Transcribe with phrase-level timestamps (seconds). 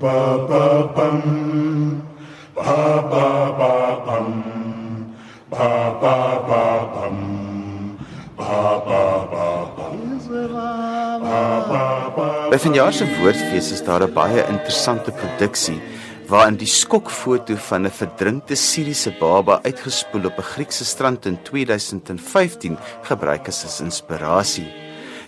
[0.00, 0.18] ba
[0.48, 0.64] ba
[0.96, 1.20] bum.
[2.54, 3.28] Ba ba
[3.58, 3.72] ba
[4.06, 4.28] bum.
[5.50, 5.68] Ba
[6.00, 6.16] ba
[6.48, 6.62] ba
[6.94, 7.18] bum.
[8.36, 9.02] Ba ba
[9.32, 9.46] ba
[9.76, 9.96] bum.
[11.22, 11.84] Ba ba
[12.16, 12.28] ba.
[12.50, 15.80] By vanjaar se woordfees is daar 'n baie interessante produksie
[16.28, 22.78] waarin die skokfoto van 'n verdrinkte Siriëse baba uitgespoel op 'n Griekse strand in 2015
[23.02, 24.83] gebruik is as inspirasie.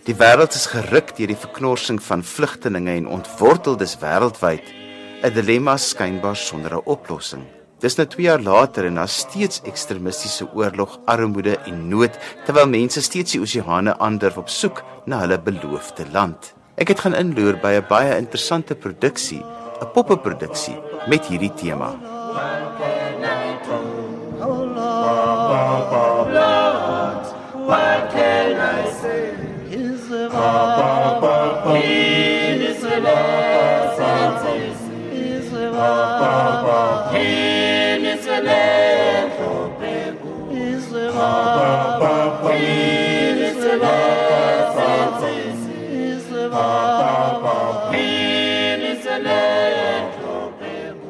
[0.06, 4.62] Die wêreld is geruk deur die verknorsing van vlugtelinge en ontworteldes wêreldwyd,
[5.26, 7.42] 'n dilemma skynbaar sonder 'n oplossing.
[7.80, 12.14] Dis nou 2 jaar later en daar's steeds ekstremistiese oorlog, armoede en nood
[12.44, 16.54] terwyl mense steeds die oseane aandurf op soek na hulle beloofde land.
[16.76, 19.42] Ek het gaan inloer by 'n baie interessante produksie,
[19.80, 20.78] 'n poppeproduksie
[21.08, 22.15] met hierdie tema.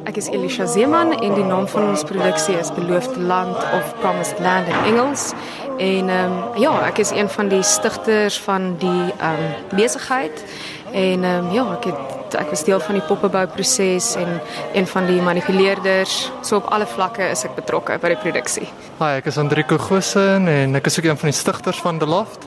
[0.06, 4.38] Ek is Elisha Zeeman en die naam van ons produksie is Beloofde Land of Promised
[4.38, 5.32] Land in Engels.
[5.78, 10.44] En ehm um, ja, ek is een van die stigters van die ehm um, besigheid
[10.92, 14.40] en ehm um, ja, ek het ek was deel van die poppebouproses en
[14.72, 16.30] een van die manipuleerders.
[16.42, 18.68] So op alle vlakke is ek betrokke by die produksie.
[19.00, 22.06] Hi, ek is Andrico Gosen en ek is ook een van die stigters van The
[22.06, 22.46] Loft.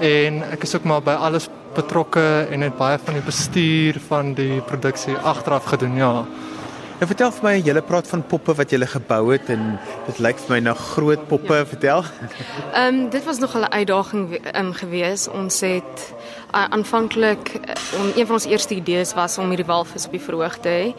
[0.00, 4.34] En ek is ook maar by alles betrokke en het baie van die bestuur van
[4.34, 6.12] die produksie agteraf gedoen, ja.
[6.98, 9.76] Nou vertel vir my, jy praat van poppe wat jy gebou het en
[10.08, 11.66] dit lyk vir my na groot poppe, ja.
[11.70, 12.02] vertel.
[12.72, 15.30] Ehm um, dit was nog 'n uitdaging um, geweest.
[15.30, 16.14] Ons het
[16.54, 20.58] uh, aanvanklik uh, een van ons eerste idees was om hierdie walvis op die verhoog
[20.58, 20.94] te hê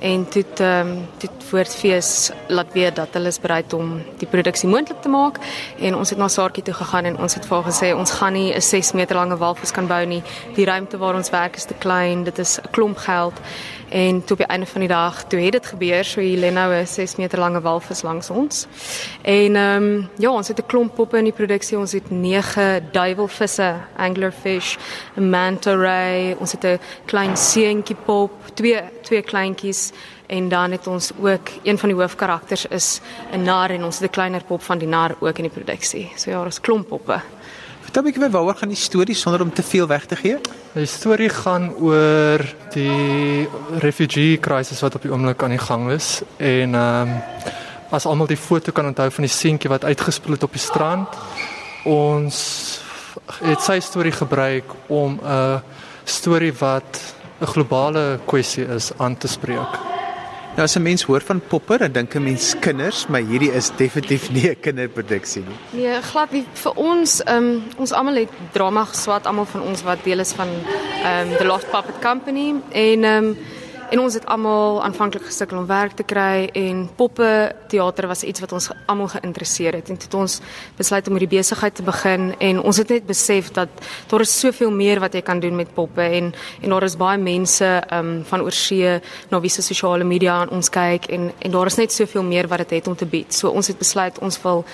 [0.00, 4.68] en toe ehm um, toe voortfees laat weet dat hulle is bereid om die produksie
[4.68, 5.38] moontlik te maak
[5.78, 8.32] en ons het na Saartjie toe gegaan en ons het vir haar gesê ons gaan
[8.32, 10.22] nie 'n 6 meter lange walvis kan bou nie.
[10.54, 12.24] Die ruimte waar ons werk is te klein.
[12.24, 13.40] Dit is 'n klomp geld.
[13.88, 16.52] En toe op die einde van die dag, toe het dit gebeur, so hier lê
[16.52, 18.66] nou 'n 6 meter lange walvis langs ons.
[19.22, 21.78] En ehm um, ja, ons het 'n klomp poppe in die produksie.
[21.78, 24.76] Ons het 9 duiwelvisse, anglerfish,
[25.16, 29.92] 'n manta ray, ons het 'n klein seentjie pop, twee twee kleintjies
[30.26, 33.00] en dan het ons ook een van die hoofkarakters is
[33.32, 36.12] 'n nar en ons het 'n kleiner pop van die nar ook in die produksie.
[36.16, 37.20] So ja, ons klomp poppe.
[37.80, 40.38] Vertel my waaroor gaan die storie sonder om te veel weg te gee?
[40.72, 42.40] Die storie gaan oor
[42.72, 47.22] die refugee crisis wat op die oomblik aan die gang is en ehm um,
[47.90, 51.08] as almal die foto kan onthou van die seentjie wat uitgespoel het op die strand.
[51.84, 52.80] Ons
[53.42, 55.62] het sy storie gebruik om 'n
[56.04, 59.94] storie wat 'n globale kwessie is aan te spreek.
[60.54, 63.70] Nou as 'n mens hoor van poppe, dan dink 'n mens kinders, maar hierdie is
[63.76, 65.82] definitief nie 'n kinderproduksie nie.
[65.82, 70.04] Nee, glad nie vir ons, um, ons almal het drama geswat, almal van ons wat
[70.04, 70.48] deel is van
[71.04, 73.36] um the Lost Puppet Company en um
[73.90, 77.28] En ons het almal aanvanklik gesukkel om werk te kry en poppe
[77.68, 79.88] teater was iets wat ons almal geïnteresseer het.
[79.88, 80.40] En toe het ons
[80.78, 83.68] besluit om hierdie besigheid te begin en ons het net besef dat
[84.10, 87.20] daar is soveel meer wat jy kan doen met poppe en en daar is baie
[87.20, 88.98] mense um van oorsee
[89.30, 92.48] na wie se sosiale media aan ons kyk en en daar is net soveel meer
[92.48, 93.34] wat dit het om te bied.
[93.34, 94.64] So ons het besluit ons wil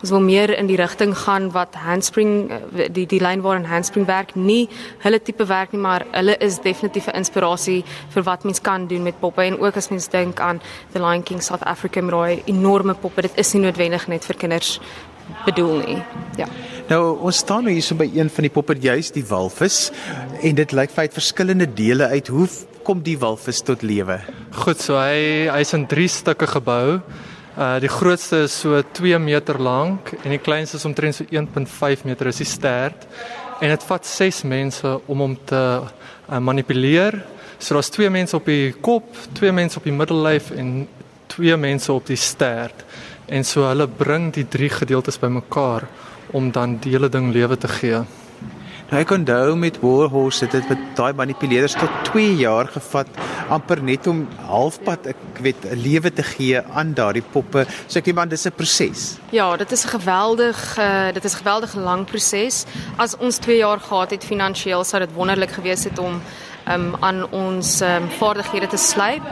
[0.00, 4.06] ons wil meer in die rigting gaan wat handspring eh, die die lyn waarin handspring
[4.08, 4.68] werk nie
[5.04, 9.02] hulle tipe werk nie maar hulle is definitief 'n inspirasie vir wat mens kan doen
[9.02, 9.42] met poppe.
[9.42, 10.60] En ook as mens dink aan
[10.92, 14.36] The Lion King South Africa met daai enorme poppe dit is nie noodwendig net vir
[14.36, 14.80] kinders
[15.44, 16.02] bedoel nie.
[16.36, 16.46] Ja.
[16.88, 19.90] Nou ons staan nou hier so by een van die poppe juis die walvis
[20.42, 22.28] en dit lyk het verskillende dele uit.
[22.28, 22.48] Hoe
[22.82, 24.20] kom die walvis tot lewe?
[24.64, 27.00] Goed so hy hy's in 3 stukke gebou.
[27.56, 32.04] Uh die grootste is so 2 meter lank en die kleinste is omtrent so 1.5
[32.04, 33.06] meter is die stert.
[33.60, 35.60] En dit vat 6 mense om hom te
[36.30, 37.20] uh, manipuleer.
[37.60, 39.04] So daar's 2 mense op die kop,
[39.36, 40.88] 2 mense op die middellyf en
[41.26, 42.84] 2 mense op die stert.
[43.28, 45.84] En so hulle bring die drie gedeeltes bymekaar
[46.32, 48.00] om dan die hele ding lewe te gee.
[48.90, 53.20] Nou ek onthou met Warhorse het dit met daai manipuleerders tot 2 jaar gevat
[53.52, 57.66] amper net om halfpad ek weet 'n lewe te gee aan daardie poppe.
[57.86, 59.18] So ek iemand dis 'n proses.
[59.30, 62.64] Ja, dit is 'n geweldig uh, dit is 'n geweldige lang proses.
[62.96, 66.20] As ons 2 jaar gehad het finansiëel sou dit wonderlik gewees het om
[66.68, 69.22] um aan ons um vaardighede te slyp,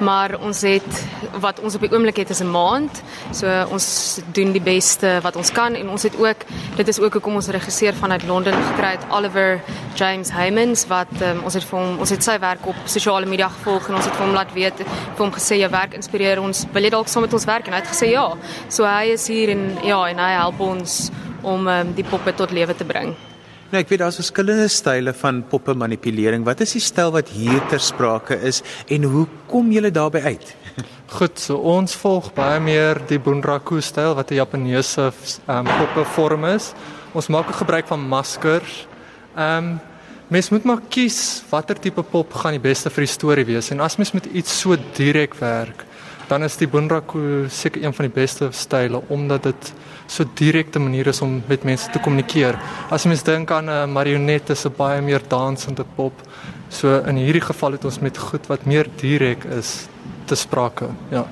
[0.00, 1.04] maar ons het
[1.40, 3.02] wat ons op die oomblik het is 'n maand.
[3.32, 6.44] So ons doen die beste wat ons kan en ons het ook
[6.76, 9.60] dit is ook hoekom ons regisseur vanuit Londen gekry het Oliver
[9.94, 13.48] James Heymans wat um, ons het vir hom ons het sy werk op sosiale media
[13.48, 16.66] gevolg en ons het vir hom laat weet vir hom gesê jou werk inspireer ons.
[16.72, 18.28] Wil jy dalk saam met ons werk en hy het gesê ja.
[18.68, 21.10] So hy is hier en ja en hy help ons
[21.42, 23.27] om um, die poppe tot lewe te bring.
[23.68, 26.40] Nou ek weet daar's verskillende style van poppe manipulering.
[26.46, 30.54] Wat is die styl wat hier ter sprake is en hoe kom julle daarbey uit?
[31.18, 36.48] Goed, so ons volg baie meer die bunraku styl wat 'n Japaneese um, poppe vorm
[36.48, 36.72] is.
[37.12, 38.86] Ons maak gebruik van maskers.
[39.36, 39.78] Ehm um,
[40.28, 43.80] mens moet maar kies watter tipe pop gaan die beste vir die storie wees en
[43.80, 45.84] as mens met iets so direk werk,
[46.28, 49.72] dan is die bunraku seker een van die beste style omdat dit
[50.06, 52.58] so direkte manier is om met mense te kommunikeer.
[52.90, 56.12] As mens dink aan 'n marionet is 'n baie meer dansende pop.
[56.68, 59.88] So in hierdie geval het ons met goed wat meer direk is
[60.24, 60.88] te sprake.
[61.10, 61.26] Ja.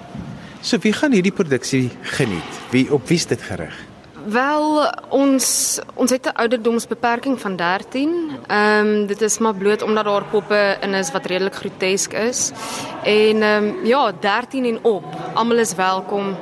[0.60, 2.52] So wie gaan hierdie produksie geniet?
[2.70, 3.74] Wie op wie is dit gerig?
[4.26, 8.30] Wel ons ons het 'n ouderdomsbeperking van 13.
[8.46, 12.52] Ehm um, dit is maar bloot omdat daar poppe in is wat redelik grotesk is.
[13.02, 15.04] En ehm um, ja, 13 en op.
[15.34, 16.36] Almal is welkom.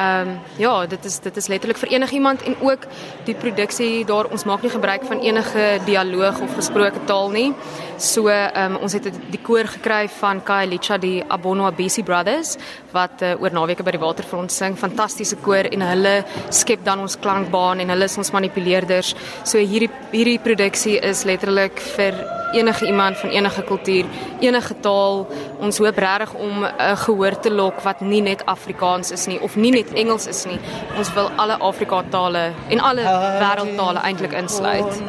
[0.00, 2.86] Ehm um, ja, dit is dit is letterlik vir enigiemand en ook
[3.26, 7.52] die produksie daar ons maak nie gebruik van enige dialoog of gesproke taal nie.
[7.98, 12.56] So ehm um, ons het die koor gekry van Kailicha die Abono Abisi Brothers
[12.96, 14.78] wat uh, oor naweke by die waterfront sing.
[14.78, 16.16] Fantastiese koor en hulle
[16.48, 19.14] skep dan ons klankbaan en hulle is ons manipuleerders.
[19.44, 24.04] So hierdie hierdie produksie is letterlik vir enige iemand van enige kultuur,
[24.40, 25.26] enige taal.
[25.60, 29.40] Ons hoop regtig om 'n uh, gehoor te lok wat nie net Afrikaans is nie
[29.40, 30.58] of nie net Engels is nie.
[30.96, 33.02] Ons wil alle Afrika tale en alle
[33.40, 35.02] wêreldtale eintlik insluit.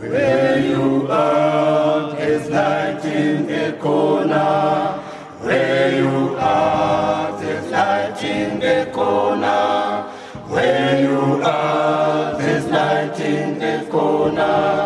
[0.00, 4.94] Where you are is light in the corner.
[5.42, 10.04] Where you are is light in the corner.
[10.48, 14.79] Where you are is light in the corner.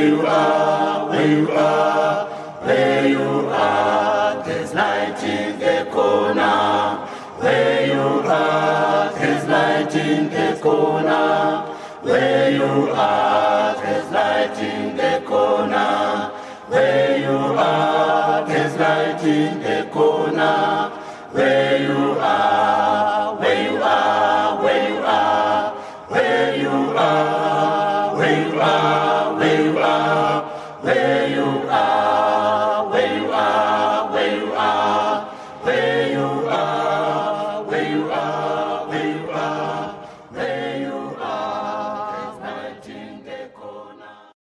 [0.00, 2.26] Where you are, where you are,
[2.64, 7.06] where you are, there's light in the corner.
[7.38, 11.76] Where you are, there's light in the corner.
[12.02, 16.30] Where you are, there's light in the corner.
[16.68, 20.99] Where you are, there's light in the corner.